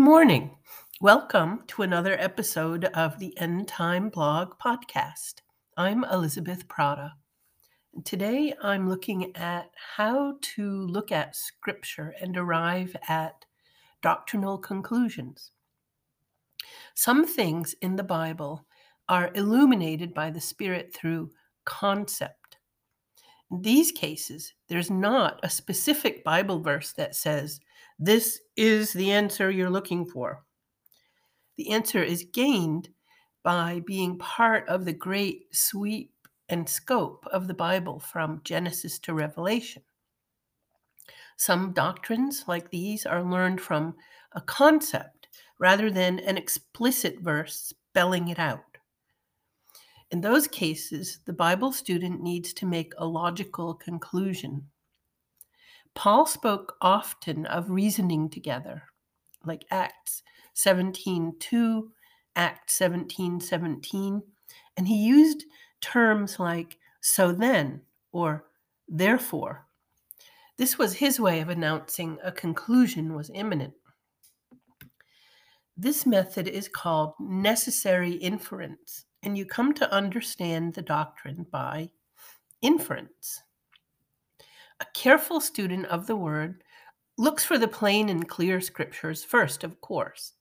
[0.00, 0.56] morning.
[1.02, 5.42] Welcome to another episode of the End Time Blog Podcast.
[5.76, 7.12] I'm Elizabeth Prata.
[8.06, 13.44] Today I'm looking at how to look at Scripture and arrive at
[14.00, 15.50] doctrinal conclusions.
[16.94, 18.64] Some things in the Bible
[19.06, 21.30] are illuminated by the Spirit through
[21.66, 22.56] concept.
[23.50, 27.60] In these cases, there's not a specific Bible verse that says,
[28.02, 30.46] This is the answer you're looking for.
[31.58, 32.88] The answer is gained
[33.42, 36.14] by being part of the great sweep
[36.48, 39.82] and scope of the Bible from Genesis to Revelation.
[41.36, 43.96] Some doctrines like these are learned from
[44.32, 45.28] a concept
[45.58, 48.78] rather than an explicit verse spelling it out.
[50.10, 54.70] In those cases, the Bible student needs to make a logical conclusion.
[55.94, 58.84] Paul spoke often of reasoning together,
[59.44, 60.22] like Acts
[60.54, 61.92] 17:2,
[62.36, 64.22] Act 17:17,
[64.76, 65.44] and he used
[65.80, 68.46] terms like so then or
[68.88, 69.66] therefore.
[70.56, 73.74] This was his way of announcing a conclusion was imminent.
[75.76, 81.90] This method is called necessary inference, and you come to understand the doctrine by
[82.60, 83.42] inference.
[84.80, 86.64] A careful student of the word
[87.18, 90.32] looks for the plain and clear scriptures first, of course,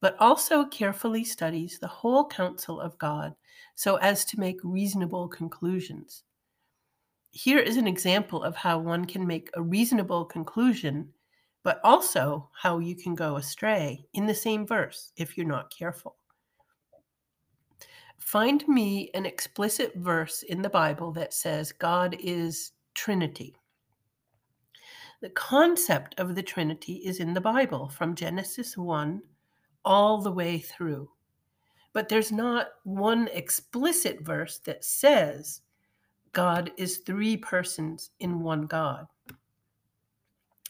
[0.00, 3.34] but also carefully studies the whole counsel of God
[3.74, 6.22] so as to make reasonable conclusions.
[7.32, 11.12] Here is an example of how one can make a reasonable conclusion,
[11.64, 16.16] but also how you can go astray in the same verse if you're not careful.
[18.18, 23.54] Find me an explicit verse in the Bible that says God is Trinity.
[25.20, 29.22] The concept of the Trinity is in the Bible from Genesis 1
[29.84, 31.08] all the way through.
[31.92, 35.60] But there's not one explicit verse that says
[36.32, 39.06] God is three persons in one God.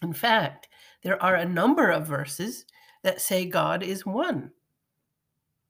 [0.03, 0.69] In fact,
[1.03, 2.67] there are a number of verses
[3.03, 4.51] that say God is one,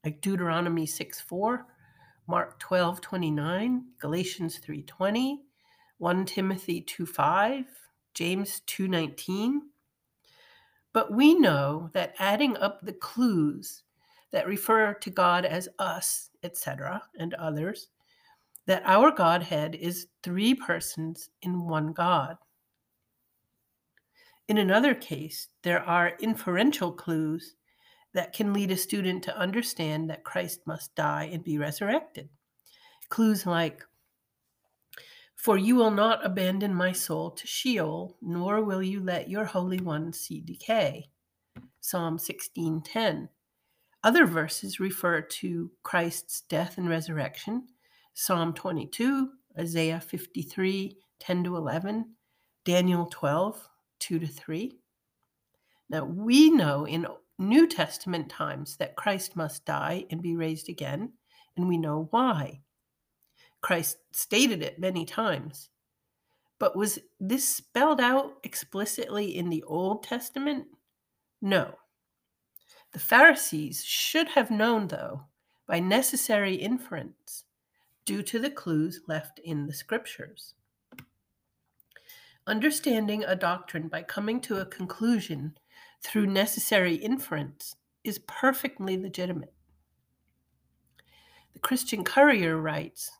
[0.05, 1.67] like Deuteronomy 6 4,
[2.27, 5.46] Mark 12 29, Galatians 3 20,
[5.99, 7.67] 1 Timothy 2:5,
[8.15, 9.71] James 2:19.
[10.93, 13.83] But we know that adding up the clues
[14.31, 17.89] that refer to God as us, etc., and others,
[18.67, 22.37] that our Godhead is three persons in one God.
[24.49, 27.57] In another case, there are inferential clues
[28.13, 32.29] that can lead a student to understand that Christ must die and be resurrected.
[33.09, 33.85] Clues like
[35.37, 39.79] for you will not abandon my soul to Sheol, nor will you let your Holy
[39.79, 41.11] One see decay.
[41.81, 43.29] Psalm 16:10.
[44.03, 47.69] Other verses refer to Christ's death and resurrection.
[48.15, 52.17] Psalm 22, Isaiah 53, 10 to 11,
[52.65, 53.69] Daniel 12,
[54.01, 54.79] 2 to 3.
[55.89, 57.07] Now we know in
[57.39, 61.13] New Testament times that Christ must die and be raised again,
[61.57, 62.63] and we know why.
[63.67, 65.71] Christ stated it many times.
[66.61, 70.69] But was this spelled out explicitly in the Old Testament?
[71.43, 71.75] No.
[72.93, 75.25] The Pharisees should have known, though,
[75.67, 77.43] by necessary inference,
[78.05, 80.55] due to the clues left in the scriptures.
[82.47, 85.59] Understanding a doctrine by coming to a conclusion
[86.05, 89.55] through necessary inference is perfectly legitimate.
[91.53, 93.11] The Christian Courier writes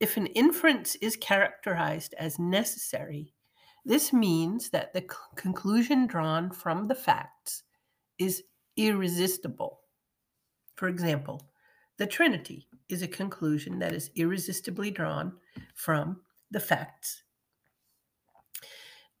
[0.00, 3.32] if an inference is characterized as necessary,
[3.84, 7.62] this means that the c- conclusion drawn from the facts
[8.18, 8.42] is
[8.76, 9.80] irresistible.
[10.74, 11.40] For example,
[11.96, 15.32] the Trinity is a conclusion that is irresistibly drawn
[15.74, 16.20] from
[16.50, 17.22] the facts.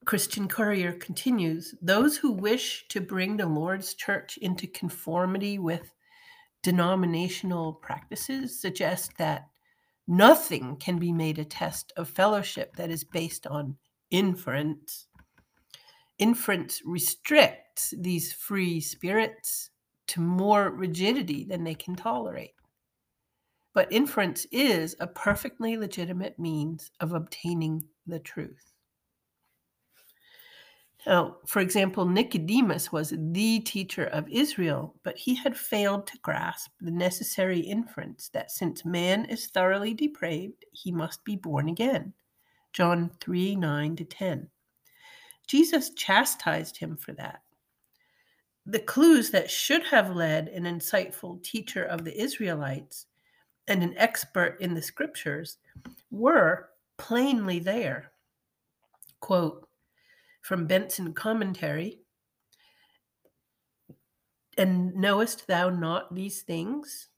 [0.04, 5.90] Christian Courier continues those who wish to bring the Lord's church into conformity with
[6.62, 9.48] denominational practices suggest that
[10.08, 13.76] Nothing can be made a test of fellowship that is based on
[14.10, 15.08] inference.
[16.18, 19.70] Inference restricts these free spirits
[20.08, 22.54] to more rigidity than they can tolerate.
[23.74, 28.75] But inference is a perfectly legitimate means of obtaining the truth.
[31.06, 36.72] Now, for example, Nicodemus was the teacher of Israel, but he had failed to grasp
[36.80, 42.12] the necessary inference that since man is thoroughly depraved, he must be born again.
[42.72, 44.48] John 3 9 to 10.
[45.46, 47.42] Jesus chastised him for that.
[48.66, 53.06] the clues that should have led an insightful teacher of the Israelites
[53.68, 55.58] and an expert in the scriptures
[56.10, 58.10] were plainly there.
[59.20, 59.68] Quote
[60.46, 61.98] from Benson Commentary
[64.56, 67.08] And knowest thou not these things?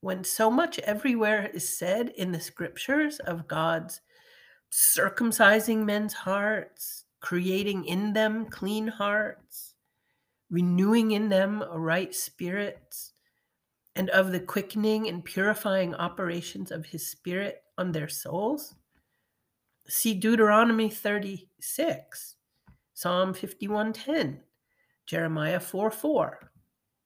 [0.00, 4.00] When so much everywhere is said in the scriptures of God's
[4.72, 9.74] circumcising men's hearts, creating in them clean hearts,
[10.50, 12.96] renewing in them a right spirit,
[13.94, 18.74] and of the quickening and purifying operations of his spirit on their souls?
[19.86, 22.36] See Deuteronomy 36,
[22.94, 24.40] Psalm 51:10,
[25.06, 26.52] Jeremiah 4 4,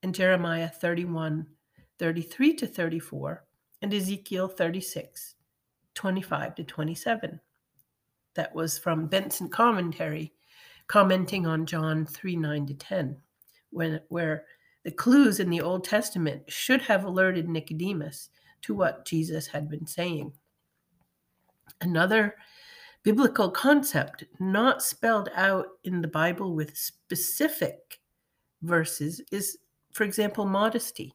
[0.02, 1.46] and Jeremiah 31
[1.98, 3.44] 33 to 34,
[3.82, 5.34] and Ezekiel 36
[5.94, 7.40] 25 to 27.
[8.34, 10.34] That was from Benson Commentary,
[10.86, 13.16] commenting on John 3 9 to 10,
[13.70, 14.44] when, where
[14.84, 18.28] the clues in the Old Testament should have alerted Nicodemus
[18.62, 20.32] to what Jesus had been saying.
[21.80, 22.36] Another
[23.06, 28.00] biblical concept not spelled out in the Bible with specific
[28.62, 29.58] verses is,
[29.92, 31.14] for example, modesty.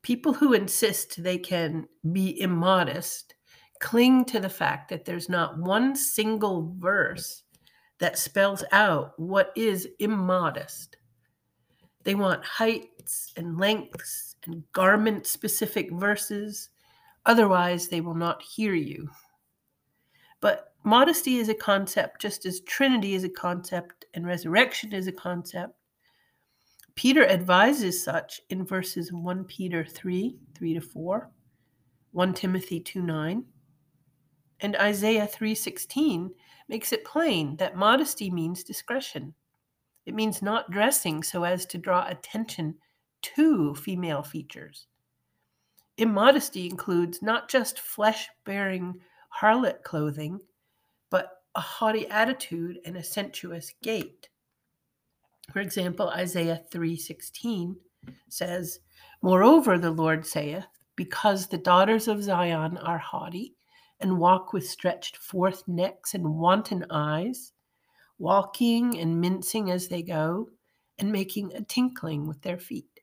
[0.00, 3.34] People who insist they can be immodest
[3.80, 7.42] cling to the fact that there's not one single verse
[7.98, 10.96] that spells out what is immodest.
[12.04, 16.70] They want heights and lengths and garment specific verses.
[17.26, 19.10] Otherwise, they will not hear you.
[20.40, 25.12] But modesty is a concept, just as Trinity is a concept and resurrection is a
[25.12, 25.74] concept.
[26.94, 31.30] Peter advises such in verses 1 Peter 3 3 to 4,
[32.12, 33.44] 1 Timothy 2 9,
[34.60, 36.30] and Isaiah 3:16
[36.68, 39.34] makes it plain that modesty means discretion.
[40.06, 42.76] It means not dressing so as to draw attention
[43.36, 44.86] to female features.
[45.98, 48.94] Immodesty includes not just flesh bearing
[49.42, 50.40] harlot clothing,
[51.54, 54.28] a haughty attitude and a sensuous gait.
[55.52, 57.80] For example, Isaiah 3:16
[58.28, 58.80] says,
[59.22, 63.56] "Moreover the Lord saith, because the daughters of Zion are haughty
[64.00, 67.52] and walk with stretched forth necks and wanton eyes,
[68.18, 70.50] walking and mincing as they go,
[70.98, 73.00] and making a tinkling with their feet.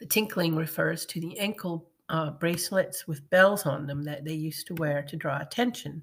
[0.00, 4.66] The tinkling refers to the ankle uh, bracelets with bells on them that they used
[4.68, 6.02] to wear to draw attention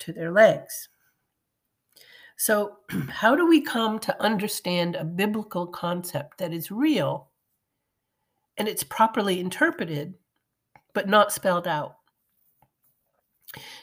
[0.00, 0.88] to their legs.
[2.36, 7.30] So, how do we come to understand a biblical concept that is real
[8.56, 10.14] and it's properly interpreted,
[10.92, 11.96] but not spelled out?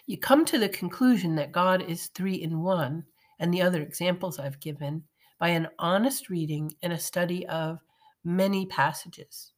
[0.05, 3.05] You come to the conclusion that God is three in one,
[3.39, 5.03] and the other examples I've given,
[5.39, 7.79] by an honest reading and a study of
[8.23, 9.53] many passages.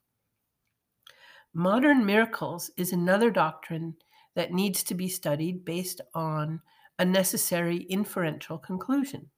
[1.53, 3.95] Modern miracles is another doctrine
[4.35, 6.61] that needs to be studied based on
[6.99, 9.29] a necessary inferential conclusion,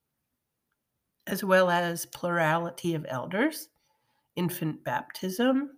[1.28, 3.70] as well as plurality of elders,
[4.36, 5.72] infant baptism,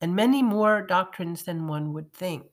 [0.00, 2.44] and many more doctrines than one would think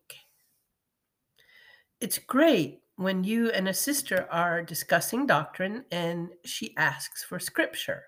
[2.00, 8.04] it's great when you and a sister are discussing doctrine and she asks for scripture.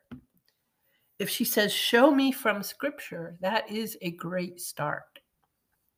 [1.20, 5.20] If she says, Show me from scripture, that is a great start.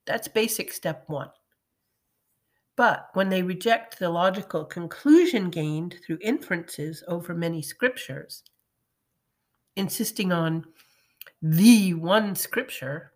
[0.06, 1.30] That's basic step one.
[2.76, 8.44] But when they reject the logical conclusion gained through inferences over many scriptures,
[9.76, 10.66] insisting on
[11.42, 13.12] the one scripture,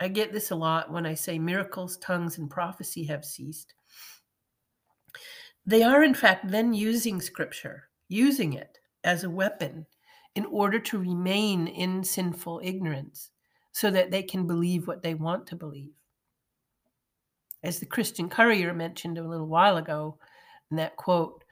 [0.00, 3.74] I get this a lot when I say miracles, tongues, and prophecy have ceased.
[5.64, 9.86] They are, in fact, then using scripture, using it as a weapon
[10.34, 13.30] in order to remain in sinful ignorance
[13.72, 15.92] so that they can believe what they want to believe.
[17.66, 20.18] As the Christian Courier mentioned a little while ago,
[20.70, 21.42] in that quote,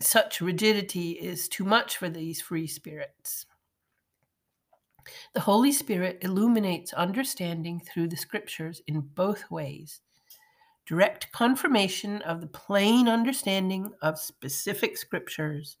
[0.00, 3.46] such rigidity is too much for these free spirits.
[5.32, 10.00] The Holy Spirit illuminates understanding through the scriptures in both ways
[10.84, 15.76] direct confirmation of the plain understanding of specific scriptures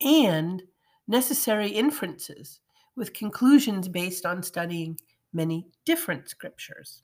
[0.00, 0.62] and
[1.06, 2.60] necessary inferences
[2.96, 4.98] with conclusions based on studying
[5.30, 7.02] many different scriptures.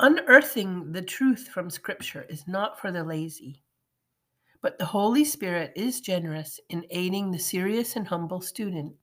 [0.00, 3.62] Unearthing the truth from scripture is not for the lazy,
[4.62, 8.94] but the Holy Spirit is generous in aiding the serious and humble student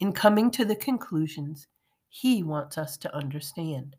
[0.00, 1.66] in coming to the conclusions
[2.08, 3.96] he wants us to understand.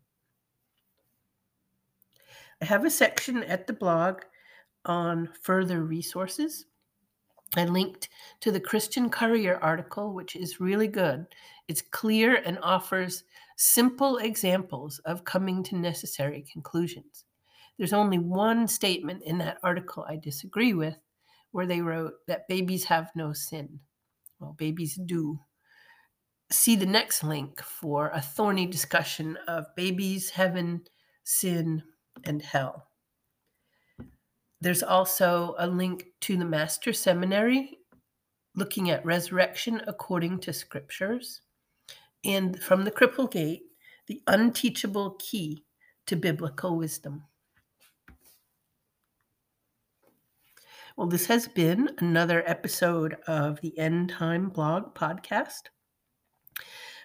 [2.60, 4.22] I have a section at the blog
[4.84, 6.64] on further resources.
[7.56, 8.08] I linked
[8.40, 11.26] to the Christian Courier article, which is really good.
[11.66, 13.24] It's clear and offers
[13.56, 17.24] simple examples of coming to necessary conclusions.
[17.78, 20.96] There's only one statement in that article I disagree with,
[21.52, 23.80] where they wrote that babies have no sin.
[24.38, 25.40] Well, babies do.
[26.50, 30.82] See the next link for a thorny discussion of babies, heaven,
[31.24, 31.82] sin,
[32.24, 32.87] and hell.
[34.60, 37.78] There's also a link to the Master Seminary
[38.54, 41.42] looking at resurrection according to scriptures.
[42.24, 43.60] And from the Cripplegate,
[44.08, 45.64] the unteachable key
[46.06, 47.22] to biblical wisdom.
[50.96, 55.68] Well, this has been another episode of the End Time Blog podcast.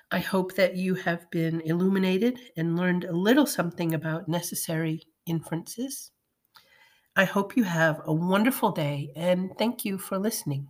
[0.10, 6.13] I hope that you have been illuminated and learned a little something about necessary inferences.
[7.16, 10.70] I hope you have a wonderful day and thank you for listening.